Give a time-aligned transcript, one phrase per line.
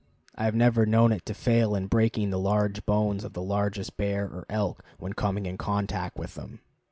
[0.33, 3.97] I have never known it to fail in breaking the large bones of the largest
[3.97, 6.61] bear or elk when coming in contact with them.